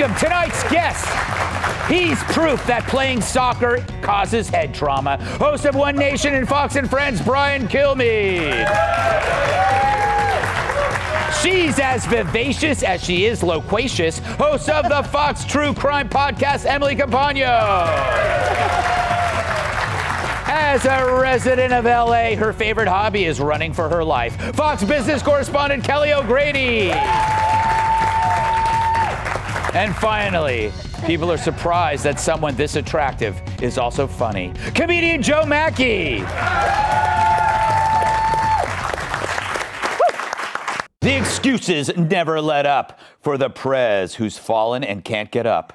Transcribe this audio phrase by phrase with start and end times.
[0.00, 1.04] welcome tonight's guest.
[1.86, 5.22] He's proof that playing soccer causes head trauma.
[5.36, 8.66] Host of One Nation and Fox and Friends, Brian Kilmeade.
[11.42, 14.20] She's as vivacious as she is loquacious.
[14.20, 17.86] Host of the Fox True Crime Podcast, Emily Compagno.
[20.46, 24.36] As a resident of LA, her favorite hobby is running for her life.
[24.54, 26.90] Fox business correspondent Kelly O'Grady.
[29.72, 30.72] And finally,
[31.06, 34.52] people are surprised that someone this attractive is also funny.
[34.74, 36.24] Comedian Joe Machi.
[41.00, 45.72] The excuses never let up for the Prez who's fallen and can't get up.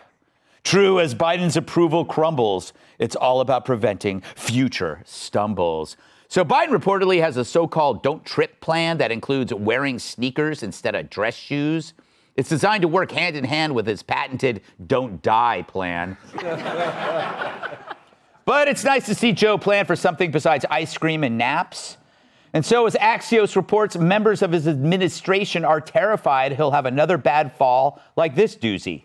[0.66, 5.96] True as Biden's approval crumbles, it's all about preventing future stumbles.
[6.28, 11.10] So Biden reportedly has a so-called don't trip plan that includes wearing sneakers instead of
[11.10, 11.94] dress shoes.
[12.36, 16.18] It's designed to work hand in hand with his patented don't die plan.
[18.46, 21.98] but it's nice to see Joe plan for something besides ice cream and naps.
[22.52, 27.54] And so, as Axios reports, members of his administration are terrified he'll have another bad
[27.54, 29.04] fall like this doozy.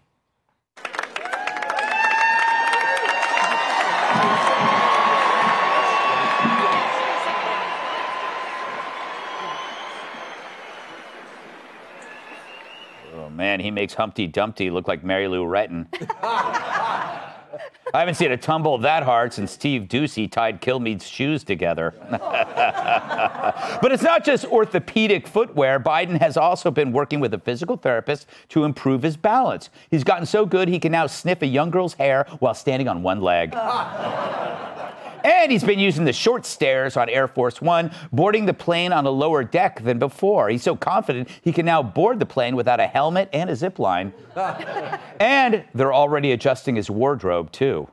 [13.60, 15.86] Man, he makes Humpty Dumpty look like Mary Lou Retton.
[16.22, 21.92] I haven't seen a tumble that hard since Steve Doocy tied Kilmeade's shoes together.
[22.10, 25.78] but it's not just orthopedic footwear.
[25.78, 29.68] Biden has also been working with a physical therapist to improve his balance.
[29.90, 33.02] He's gotten so good he can now sniff a young girl's hair while standing on
[33.02, 33.52] one leg.
[35.24, 39.06] And he's been using the short stairs on Air Force One, boarding the plane on
[39.06, 40.48] a lower deck than before.
[40.48, 43.78] He's so confident he can now board the plane without a helmet and a zip
[43.78, 44.12] line.
[45.20, 47.88] and they're already adjusting his wardrobe, too.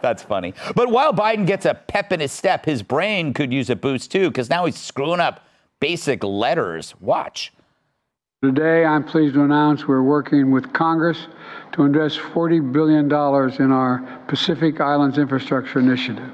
[0.03, 0.55] That's funny.
[0.75, 4.11] But while Biden gets a pep in his step, his brain could use a boost,
[4.11, 5.47] too, because now he's screwing up
[5.81, 6.95] basic letters.
[7.01, 7.53] Watch.
[8.43, 11.29] Today, I'm pleased to announce we're working with Congress
[11.71, 16.29] to invest $40 billion in our Pacific Islands Infrastructure Initiative.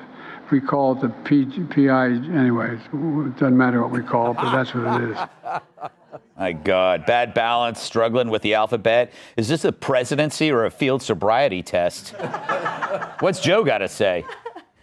[0.51, 2.81] We call it the P- PI, anyways.
[2.81, 5.19] It doesn't matter what we call it, but that's what it is.
[6.39, 9.13] My God, bad balance, struggling with the alphabet.
[9.37, 12.15] Is this a presidency or a field sobriety test?
[13.21, 14.25] What's Joe got to say?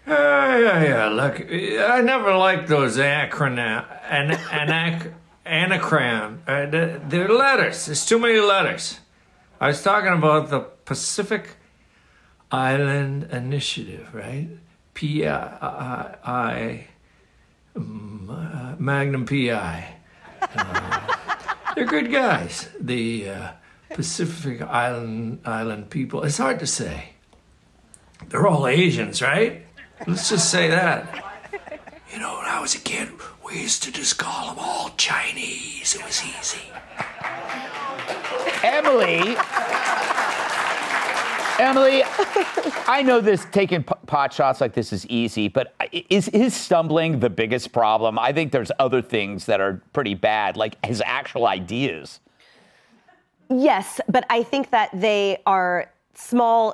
[0.06, 1.08] Yeah, yeah, yeah.
[1.08, 5.12] Look, I never liked those acronym, an, anac,
[5.46, 6.40] anacron.
[6.48, 6.66] Uh,
[7.10, 7.86] the- letters.
[7.86, 9.00] There's too many letters.
[9.60, 11.58] I was talking about the Pacific
[12.52, 14.50] Island Initiative, right?
[14.94, 16.88] P I I, I
[17.76, 19.96] um, uh, Magnum PI.
[20.42, 21.16] Uh,
[21.76, 22.70] they're good guys.
[22.80, 23.52] The uh,
[23.90, 26.24] Pacific Island Island people.
[26.24, 27.10] It's hard to say.
[28.30, 29.66] They're all Asians, right?
[30.08, 31.25] Let's just say that.
[32.56, 33.10] You know, when I was a kid,
[33.46, 35.94] we used to just call them all Chinese.
[35.94, 36.62] It was easy.
[38.64, 39.36] Emily.
[41.60, 42.04] Emily,
[42.88, 45.74] I know this taking p- pot shots like this is easy, but
[46.10, 48.18] is his stumbling the biggest problem?
[48.18, 52.22] I think there's other things that are pretty bad, like his actual ideas.
[53.50, 56.74] Yes, but I think that they are small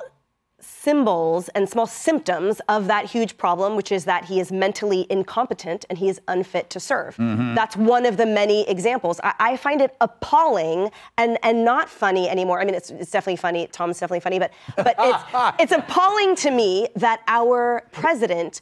[0.62, 5.84] symbols and small symptoms of that huge problem, which is that he is mentally incompetent
[5.90, 7.16] and he is unfit to serve.
[7.16, 7.54] Mm-hmm.
[7.54, 9.20] That's one of the many examples.
[9.22, 12.60] I, I find it appalling and, and not funny anymore.
[12.60, 13.66] I mean, it's, it's definitely funny.
[13.72, 15.24] Tom's definitely funny, but, but it's,
[15.60, 18.60] it's appalling to me that our president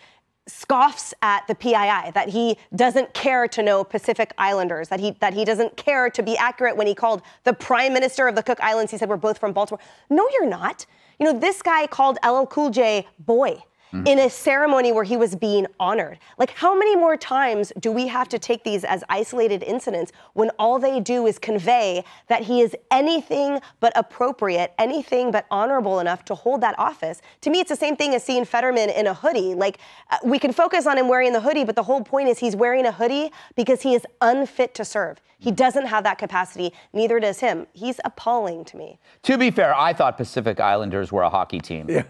[0.48, 5.34] scoffs at the PII, that he doesn't care to know Pacific Islanders, that he that
[5.34, 8.58] he doesn't care to be accurate when he called the prime minister of the Cook
[8.60, 9.80] Islands, he said we're both from Baltimore.
[10.08, 10.86] No, you're not.
[11.18, 13.62] You know, this guy called LL Cool J boy.
[13.92, 14.06] Mm-hmm.
[14.06, 16.20] in a ceremony where he was being honored.
[16.38, 20.50] Like, how many more times do we have to take these as isolated incidents when
[20.60, 26.24] all they do is convey that he is anything but appropriate, anything but honorable enough
[26.26, 27.20] to hold that office?
[27.40, 29.54] To me, it's the same thing as seeing Fetterman in a hoodie.
[29.54, 29.78] Like,
[30.10, 32.54] uh, we can focus on him wearing the hoodie, but the whole point is he's
[32.54, 35.20] wearing a hoodie because he is unfit to serve.
[35.40, 37.66] He doesn't have that capacity, neither does him.
[37.72, 38.98] He's appalling to me.
[39.22, 41.86] To be fair, I thought Pacific Islanders were a hockey team.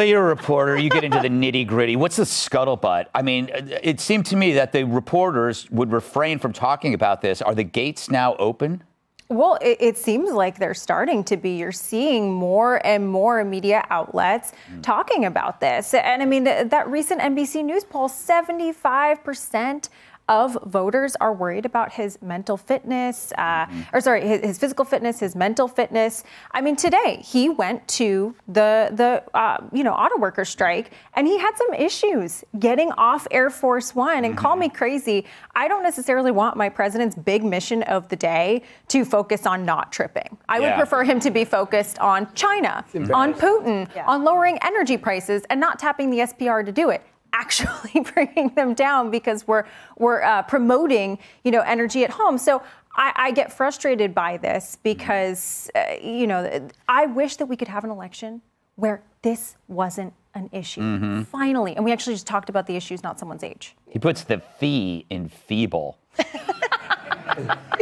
[0.00, 0.78] You're a reporter.
[0.78, 1.96] You get into the nitty gritty.
[1.96, 3.06] What's the scuttlebutt?
[3.14, 7.42] I mean, it seemed to me that the reporters would refrain from talking about this.
[7.42, 8.82] Are the gates now open?
[9.28, 11.56] Well, it, it, seems like they're starting to be.
[11.56, 14.82] You're seeing more and more media outlets mm.
[14.82, 15.94] talking about this.
[15.94, 19.88] And I mean, th- that recent NBC News poll 75%
[20.32, 23.82] of voters are worried about his mental fitness, uh, mm-hmm.
[23.92, 26.24] or sorry, his, his, physical fitness, his mental fitness.
[26.52, 31.26] I mean, today he went to the the uh, you know auto worker strike, and
[31.26, 34.24] he had some issues getting off Air Force One.
[34.24, 34.36] And mm-hmm.
[34.36, 39.04] call me crazy, I don't necessarily want my president's big mission of the day to
[39.04, 40.38] focus on not tripping.
[40.48, 40.62] I yeah.
[40.62, 44.06] would prefer him to be focused on China, on Putin, yeah.
[44.06, 47.02] on lowering energy prices, and not tapping the SPR to do it
[47.32, 49.64] actually bringing them down because we're
[49.98, 52.38] we're uh, promoting you know energy at home.
[52.38, 52.62] So
[52.94, 57.68] I, I get frustrated by this because uh, you know I wish that we could
[57.68, 58.42] have an election
[58.76, 60.80] where this wasn't an issue.
[60.80, 61.22] Mm-hmm.
[61.22, 63.76] Finally, and we actually just talked about the issues, not someone's age.
[63.88, 65.98] He puts the fee in feeble.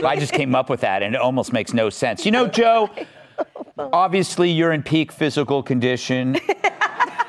[0.03, 2.25] I just came up with that, and it almost makes no sense.
[2.25, 2.91] You know, Joe.
[3.79, 6.37] Obviously, you're in peak physical condition.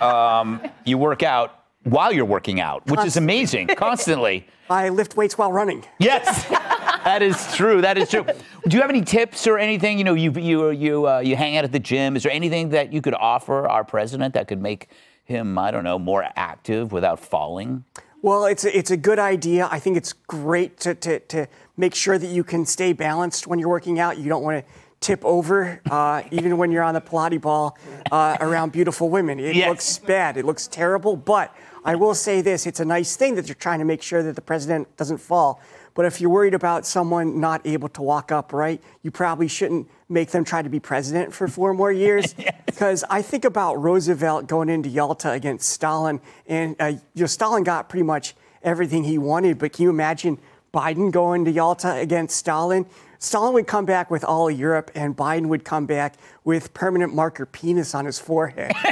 [0.01, 4.47] Um, you work out while you're working out, which is amazing, constantly.
[4.69, 5.83] I lift weights while running.
[5.99, 6.47] Yes,
[7.03, 7.81] that is true.
[7.81, 8.25] That is true.
[8.67, 9.97] Do you have any tips or anything?
[9.97, 12.15] You know, you you you uh, you hang out at the gym.
[12.15, 14.89] Is there anything that you could offer our president that could make
[15.23, 17.83] him, I don't know, more active without falling?
[18.21, 19.67] Well, it's a, it's a good idea.
[19.71, 23.57] I think it's great to, to, to make sure that you can stay balanced when
[23.57, 24.19] you're working out.
[24.19, 27.77] You don't want to tip over, uh, even when you're on the Pilates ball
[28.11, 29.39] uh, around beautiful women.
[29.39, 29.67] It yes.
[29.67, 30.37] looks bad.
[30.37, 31.15] It looks terrible.
[31.15, 31.53] But
[31.83, 34.35] I will say this it's a nice thing that you're trying to make sure that
[34.35, 35.59] the president doesn't fall.
[35.93, 40.31] But if you're worried about someone not able to walk upright, you probably shouldn't make
[40.31, 42.33] them try to be president for four more years.
[42.71, 43.09] Because yes.
[43.11, 47.89] I think about Roosevelt going into Yalta against Stalin, and uh, you know, Stalin got
[47.89, 48.33] pretty much
[48.63, 49.59] everything he wanted.
[49.59, 50.39] But can you imagine
[50.73, 52.85] Biden going to Yalta against Stalin?
[53.21, 57.13] Stalin would come back with all of Europe, and Biden would come back with permanent
[57.13, 58.71] marker penis on his forehead.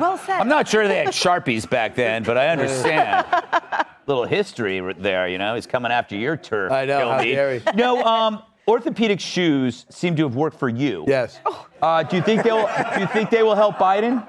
[0.00, 0.40] well said.
[0.40, 3.24] I'm not sure they had Sharpies back then, but I understand.
[4.08, 5.54] Little history there, you know.
[5.54, 6.72] He's coming after your turf.
[6.72, 7.10] I know.
[7.12, 11.04] How dare No, um, orthopedic shoes seem to have worked for you.
[11.06, 11.38] Yes.
[11.80, 12.66] Uh, do you think they'll?
[12.94, 14.26] Do you think they will help Biden?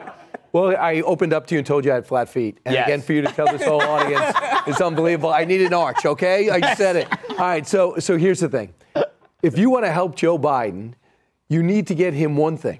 [0.53, 2.59] Well, I opened up to you and told you I had flat feet.
[2.65, 2.87] And yes.
[2.87, 4.35] again, for you to tell this whole audience,
[4.67, 5.31] it's unbelievable.
[5.31, 6.49] I need an arch, okay?
[6.49, 7.07] I said it.
[7.31, 8.73] All right, so so here's the thing.
[9.41, 10.93] If you want to help Joe Biden,
[11.49, 12.79] you need to get him one thing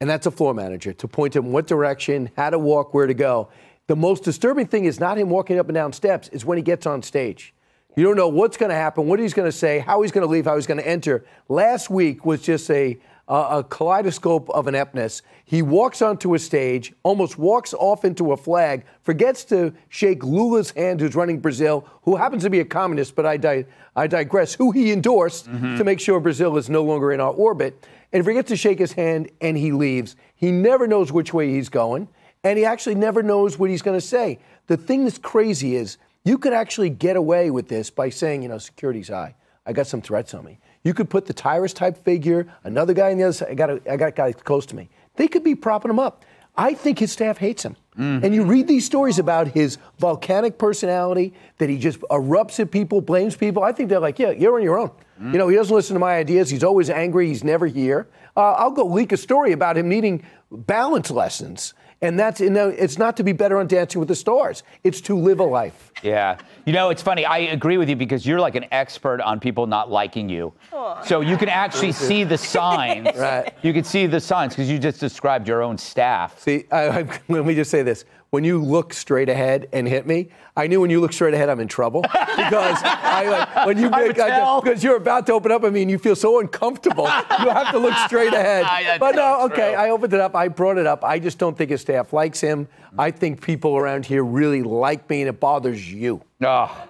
[0.00, 3.14] and that's a floor manager to point him what direction, how to walk, where to
[3.14, 3.48] go.
[3.88, 6.62] The most disturbing thing is not him walking up and down steps, is when he
[6.62, 7.54] gets on stage.
[7.96, 10.26] You don't know what's going to happen, what he's going to say, how he's going
[10.26, 11.24] to leave, how he's going to enter.
[11.48, 15.22] Last week was just a, a kaleidoscope of ineptness.
[15.44, 20.70] He walks onto a stage, almost walks off into a flag, forgets to shake Lula's
[20.70, 24.54] hand, who's running Brazil, who happens to be a communist, but I, di- I digress,
[24.54, 25.76] who he endorsed mm-hmm.
[25.76, 28.92] to make sure Brazil is no longer in our orbit and forgets to shake his
[28.92, 30.16] hand and he leaves.
[30.34, 32.08] He never knows which way he's going,
[32.44, 34.38] and he actually never knows what he's going to say.
[34.68, 38.48] The thing that's crazy is you could actually get away with this by saying, you
[38.48, 39.34] know, security's high.
[39.68, 40.58] I got some threats on me.
[40.82, 43.50] You could put the Tyrus type figure, another guy on the other side.
[43.50, 44.88] I got a, I got a guy close to me.
[45.16, 46.24] They could be propping him up.
[46.56, 47.76] I think his staff hates him.
[47.98, 48.24] Mm.
[48.24, 53.02] And you read these stories about his volcanic personality, that he just erupts at people,
[53.02, 53.62] blames people.
[53.62, 54.90] I think they're like, yeah, you're on your own.
[55.20, 55.32] Mm.
[55.32, 56.48] You know, he doesn't listen to my ideas.
[56.48, 57.28] He's always angry.
[57.28, 58.08] He's never here.
[58.36, 61.74] Uh, I'll go leak a story about him needing balance lessons.
[62.00, 64.62] And that's, you know, it's not to be better on Dancing with the Stars.
[64.84, 65.92] It's to live a life.
[66.02, 66.38] Yeah.
[66.64, 67.24] You know, it's funny.
[67.24, 70.52] I agree with you because you're like an expert on people not liking you.
[70.72, 71.04] Aww.
[71.04, 73.16] So you can actually see the signs.
[73.16, 73.52] right.
[73.62, 76.38] You can see the signs because you just described your own staff.
[76.38, 80.06] See, I, I, let me just say this when you look straight ahead and hit
[80.06, 83.78] me, I knew when you look straight ahead, I'm in trouble because I like when
[83.78, 85.64] you make I, because you're about to open up.
[85.64, 87.04] I mean, you feel so uncomfortable.
[87.40, 88.98] you have to look straight ahead.
[89.00, 90.34] but no, okay, I opened it up.
[90.34, 91.04] I brought it up.
[91.04, 92.68] I just don't think his staff likes him.
[92.98, 96.22] I think people around here really like me, and it bothers you.
[96.42, 96.88] Oh,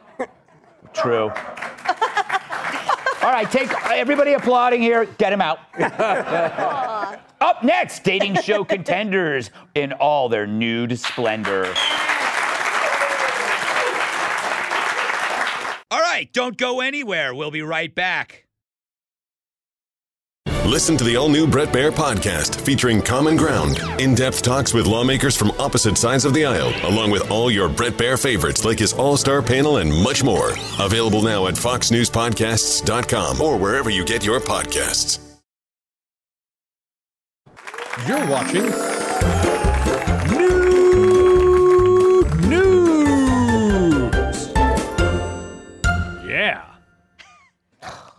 [0.92, 1.30] true.
[3.21, 5.04] All right, take everybody applauding here.
[5.18, 5.59] Get him out.
[7.40, 11.66] Up next, dating show contenders in all their nude splendor.
[15.90, 17.35] All right, don't go anywhere.
[17.35, 18.45] We'll be right back.
[20.66, 24.87] Listen to the all new Bret Baier podcast featuring Common Ground, in depth talks with
[24.87, 28.78] lawmakers from opposite sides of the aisle, along with all your Bret Baier favorites like
[28.78, 30.50] his all star panel and much more.
[30.78, 35.27] Available now at FoxNewsPodcasts.com or wherever you get your podcasts.
[38.07, 38.64] You're watching
[40.31, 44.49] Nude News.
[46.26, 46.64] Yeah.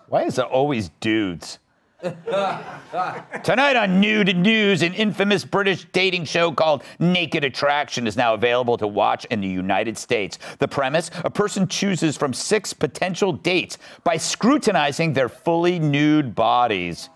[0.08, 1.60] Why is it always dudes?
[2.02, 8.78] Tonight on Nude News, an infamous British dating show called Naked Attraction is now available
[8.78, 10.40] to watch in the United States.
[10.60, 17.10] The premise a person chooses from six potential dates by scrutinizing their fully nude bodies.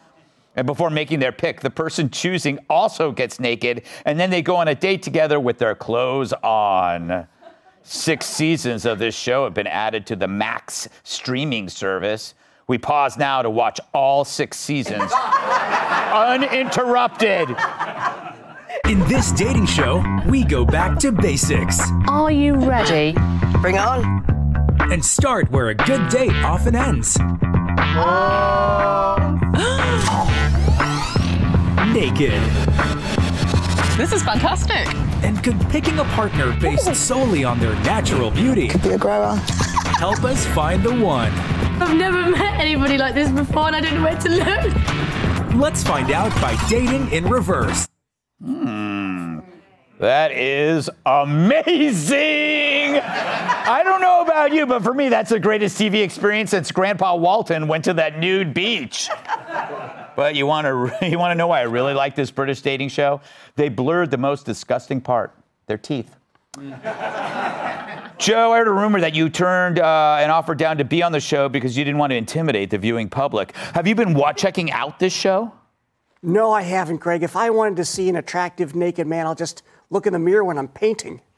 [0.56, 4.56] And before making their pick, the person choosing also gets naked, and then they go
[4.56, 7.28] on a date together with their clothes on.
[7.82, 12.34] Six seasons of this show have been added to the Max streaming service.
[12.68, 15.12] We pause now to watch all six seasons
[16.14, 17.50] uninterrupted.
[18.88, 23.14] In this dating show, we go back to basics Are you ready?
[23.62, 24.24] Bring on.
[24.92, 27.18] and start where a good date often ends.
[27.96, 29.40] Oh.
[31.94, 32.32] Naked.
[33.98, 34.88] This is fantastic.
[35.24, 39.36] And could picking a partner based solely on their natural beauty Be a grower.
[40.00, 41.32] help us find the one?
[41.80, 45.56] I've never met anybody like this before and I don't know where to look.
[45.56, 47.88] Let's find out by dating in reverse.
[48.44, 49.40] Hmm.
[50.00, 53.00] That is amazing.
[53.00, 57.16] I don't know about you, but for me, that's the greatest TV experience since Grandpa
[57.16, 59.10] Walton went to that nude beach.
[60.16, 62.90] But you want to you want to know why I really like this British dating
[62.90, 63.22] show?
[63.56, 65.36] They blurred the most disgusting part:
[65.68, 66.16] their teeth.
[68.20, 71.12] Joe, I heard a rumor that you turned uh, an offer down to be on
[71.12, 73.56] the show because you didn't want to intimidate the viewing public.
[73.74, 75.52] Have you been wa- checking out this show?
[76.22, 77.24] No, I haven't, Greg.
[77.24, 80.44] If I wanted to see an attractive naked man, I'll just look in the mirror
[80.44, 81.22] when I'm painting.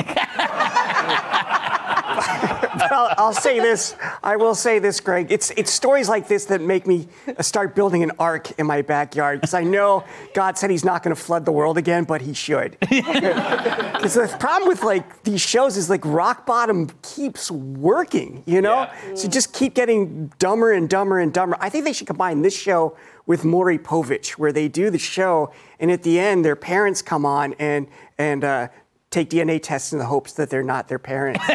[2.96, 3.96] I'll, I'll say this.
[4.24, 5.32] I will say this, Greg.
[5.32, 7.08] It's it's stories like this that make me
[7.42, 11.16] start building an ark in my backyard because I know God said He's not going
[11.16, 12.78] to flood the world again, but He should.
[13.96, 18.44] Because the problem with like these shows is like rock bottom keeps working.
[18.46, 21.58] You know, so just keep getting dumber and dumber and dumber.
[21.60, 25.52] I think they should combine this show with Maury Povich, where they do the show,
[25.80, 27.88] and at the end, their parents come on and
[28.18, 28.68] and uh,
[29.16, 31.42] take DNA tests in the hopes that they're not their parents.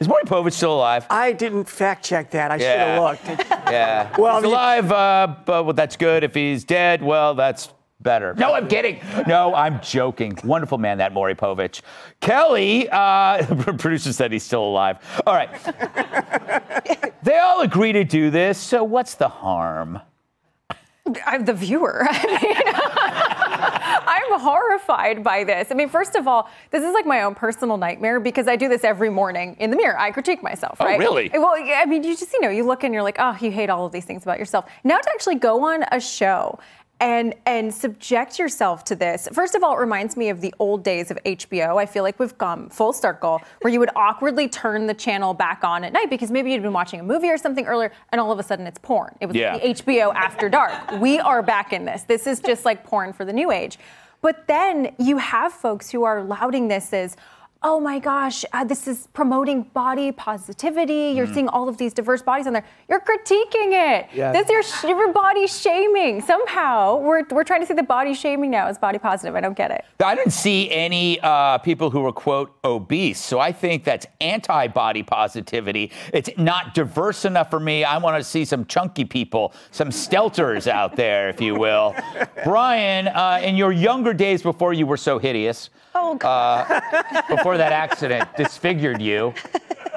[0.00, 1.06] Is Maury Povich still alive?
[1.10, 2.50] I didn't fact check that.
[2.52, 3.26] I should have looked.
[3.68, 4.14] Yeah.
[4.16, 6.24] Well, he's you- alive, uh, but well, that's good.
[6.24, 7.68] If he's dead, well, that's
[8.00, 8.32] better.
[8.34, 8.98] No, I'm kidding.
[9.26, 10.38] No, I'm joking.
[10.42, 11.82] Wonderful man, that Maury Povich.
[12.20, 13.44] Kelly, uh,
[13.78, 14.96] producer said he's still alive.
[15.26, 15.50] All right.
[17.22, 20.00] they all agree to do this, so what's the harm?
[21.26, 22.06] I'm the viewer.
[22.08, 23.27] I mean,
[24.06, 25.68] I'm horrified by this.
[25.70, 28.68] I mean, first of all, this is like my own personal nightmare because I do
[28.68, 29.98] this every morning in the mirror.
[29.98, 30.98] I critique myself, Oh, right?
[30.98, 31.30] really?
[31.32, 33.70] Well, I mean, you just, you know, you look and you're like, oh, you hate
[33.70, 34.66] all of these things about yourself.
[34.84, 36.58] Now to actually go on a show
[37.00, 39.28] and and subject yourself to this.
[39.32, 41.80] First of all, it reminds me of the old days of HBO.
[41.80, 45.62] I feel like we've gone full circle where you would awkwardly turn the channel back
[45.62, 48.32] on at night because maybe you'd been watching a movie or something earlier and all
[48.32, 49.14] of a sudden it's porn.
[49.20, 49.58] It was Yeah.
[49.58, 50.72] the HBO After Dark.
[51.00, 52.02] We are back in this.
[52.02, 53.78] This is just like porn for the new age.
[54.20, 57.16] But then you have folks who are lauding this as,
[57.62, 61.12] oh my gosh, uh, this is promoting body positivity.
[61.16, 62.64] You're seeing all of these diverse bodies on there.
[62.88, 64.08] You're critiquing it.
[64.14, 64.32] Yeah.
[64.32, 66.20] This you're, sh- you're body shaming.
[66.20, 69.34] Somehow we're, we're trying to see the body shaming now as body positive.
[69.34, 69.84] I don't get it.
[70.04, 73.18] I didn't see any uh, people who were, quote, obese.
[73.18, 75.90] So I think that's anti body positivity.
[76.14, 77.82] It's not diverse enough for me.
[77.82, 81.96] I want to see some chunky people, some stelters out there, if you will.
[82.44, 85.70] Brian, uh, in your younger days before you were so hideous,
[86.22, 86.80] Oh, uh,
[87.28, 89.34] before that accident disfigured you.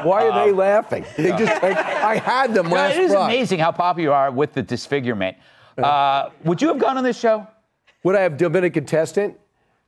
[0.04, 1.06] Why are they laughing?
[1.16, 3.36] They just like, I had them No, last it is Friday.
[3.38, 5.38] amazing how popular you are with the disfigurement.
[5.78, 7.48] Uh, would you have gone on this show?
[8.04, 9.38] Would I have been a contestant?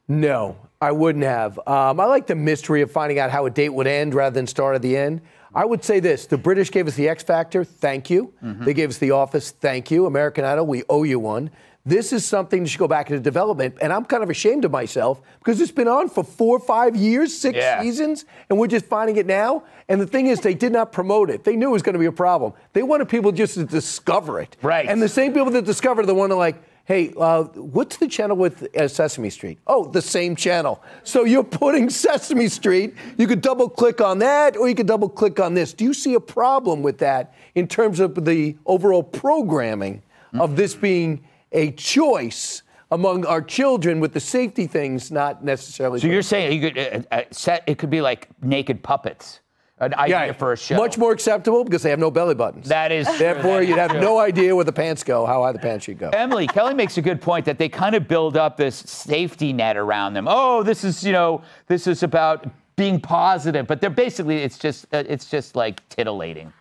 [0.08, 1.58] No, I wouldn't have.
[1.68, 4.48] Um, I like the mystery of finding out how a date would end rather than
[4.48, 5.22] start at the end.
[5.56, 8.34] I would say this the British gave us the X Factor, thank you.
[8.44, 8.66] Mm-hmm.
[8.66, 10.06] They gave us The Office, thank you.
[10.06, 11.52] American Idol, we owe you one.
[11.86, 13.76] This is something that should go back into development.
[13.82, 17.38] And I'm kind of ashamed of myself because it's been on for four, five years,
[17.38, 17.82] six Yeah.
[17.82, 19.64] seasons, and we're just finding it now.
[19.90, 21.44] And the thing is, they did not promote it.
[21.44, 22.54] They knew it was going to be a problem.
[22.72, 24.56] They wanted people just to discover it.
[24.62, 24.88] Right.
[24.88, 28.08] And the same people that discovered it, the one that like, hey, uh, what's the
[28.08, 29.58] channel with uh, Sesame Street?
[29.68, 30.82] Oh, the same channel.
[31.04, 32.94] So you're putting Sesame Street.
[33.18, 35.74] You could double click on that, or you could double click on this.
[35.74, 40.02] Do you see a problem with that in terms of the overall programming
[40.40, 42.62] of this being a choice?
[42.92, 46.00] Among our children, with the safety things not necessarily.
[46.00, 49.40] So you're saying you could uh, uh, set it could be like naked puppets,
[49.80, 50.78] an idea for a show.
[50.78, 52.70] Much more acceptable because they have no belly buttons.
[52.70, 53.08] That is.
[53.18, 54.00] Therefore, That you'd is have true.
[54.00, 56.10] no idea where the pants go, how high the pants should go.
[56.14, 59.76] Emily, Kelly makes a good point that they kind of build up this safety net
[59.76, 60.28] around them.
[60.30, 62.46] Oh, this is, you know, this is about
[62.76, 66.54] being positive, but they're basically it's just uh, it's just like titillating.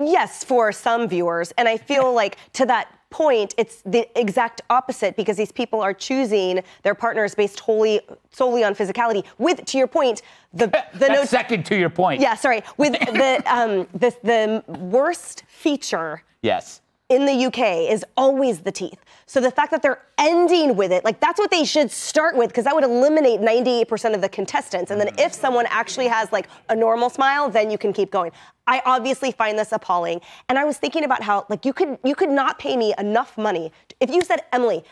[0.00, 1.52] Yes, for some viewers.
[1.58, 5.94] And I feel like to that point, it's the exact opposite because these people are
[5.94, 8.00] choosing their partners based wholly
[8.30, 9.24] solely on physicality.
[9.38, 12.20] With, to your point, the the no- second to your point.
[12.20, 12.62] Yeah, sorry.
[12.76, 16.80] With the um the the worst feature Yes.
[17.08, 19.02] In the UK is always the teeth.
[19.24, 22.48] So the fact that they're ending with it, like that's what they should start with,
[22.48, 24.90] because that would eliminate 98% of the contestants.
[24.90, 25.40] And then if mm-hmm.
[25.40, 28.32] someone actually has like a normal smile, then you can keep going.
[28.66, 30.20] I obviously find this appalling.
[30.50, 33.38] And I was thinking about how like you could you could not pay me enough
[33.38, 33.72] money.
[34.00, 34.84] If you said, Emily,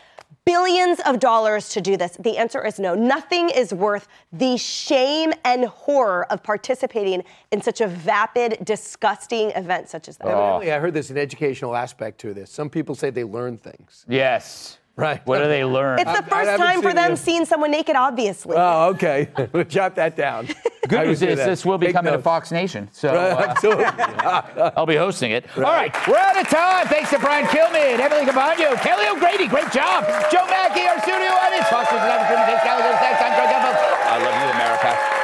[0.47, 2.95] billions of dollars to do this, the answer is no.
[2.95, 9.89] Nothing is worth the shame and horror of participating in such a vapid, disgusting event
[9.89, 10.27] such as that.
[10.27, 10.75] Evidently, oh.
[10.75, 12.49] I heard there's an educational aspect to this.
[12.49, 14.05] Some people say they learn things.
[14.07, 14.79] Yes.
[14.95, 15.21] Right.
[15.27, 15.99] What do they learn?
[15.99, 17.17] It's the I- I first haven't time for seen them you.
[17.17, 18.55] seeing someone naked, obviously.
[18.57, 19.29] Oh, okay.
[19.67, 20.47] Jot that down.
[20.87, 22.19] Good news is this will be Take coming to.
[22.19, 22.89] Fox Nation.
[22.91, 24.71] So uh.
[24.77, 25.45] I'll be hosting it.
[25.57, 26.87] All right, we're out of time.
[26.87, 29.47] Thanks to Brian Kilmeade, Emily Compagno, Kelly O'Grady.
[29.47, 30.05] Great job.
[30.31, 31.67] Joe Machi, our studio audience.
[31.69, 32.97] Fox News 11, James Gallagher.
[33.37, 33.77] Greg Evans.
[33.77, 35.17] I love you, America.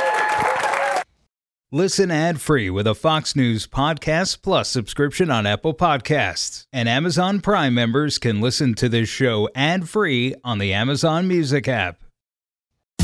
[1.72, 6.68] Listen ad free with a Fox News Podcast Plus subscription on Apple Podcasts.
[6.72, 11.68] And Amazon Prime members can listen to this show ad free on the Amazon Music
[11.68, 12.03] app.